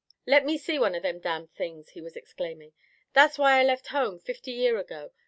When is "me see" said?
0.47-0.79